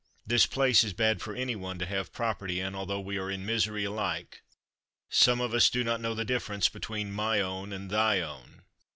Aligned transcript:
This 0.25 0.47
place 0.47 0.83
is 0.83 0.93
bad 0.93 1.21
for 1.21 1.35
anyone 1.35 1.77
to 1.77 1.85
have 1.85 2.11
property 2.11 2.59
in, 2.59 2.73
although 2.73 2.99
we 2.99 3.19
are 3.19 3.29
in 3.29 3.45
misery 3.45 3.83
alike. 3.83 4.41
Some 5.09 5.39
of 5.39 5.53
us 5.53 5.69
do 5.69 5.83
not 5.83 6.01
know 6.01 6.15
the 6.15 6.25
difference 6.25 6.69
between 6.69 7.11
my 7.11 7.39
own 7.39 7.71
and 7.71 7.91
thy 7.91 8.19
own. 8.19 8.63